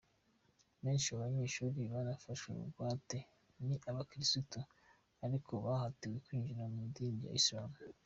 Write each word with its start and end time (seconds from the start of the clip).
Benshi 0.83 1.07
mu 1.13 1.19
banyeshuri 1.23 1.79
nafashwe 2.05 2.47
bugwate 2.57 3.17
ni 3.65 3.75
abakirisitu 3.89 4.59
ariko 5.25 5.51
bahatiwe 5.65 6.17
kwinjira 6.25 6.63
mu 6.73 6.79
idini 6.87 7.17
rya 7.19 7.33
isilamu. 7.41 7.77